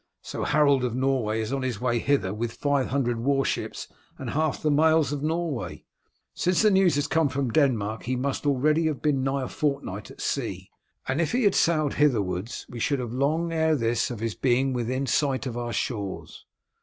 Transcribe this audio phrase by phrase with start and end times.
[0.23, 4.59] "So Harold of Norway is on his way hither with five hundred warships and half
[4.63, 5.85] the males of Norway.
[6.33, 10.09] Since the news has come from Denmark he must already have been nigh a fortnight
[10.09, 10.71] at sea,
[11.07, 14.33] and if he had sailed hitherwards we should have heard long ere this of his
[14.33, 16.47] being within sight of our shores.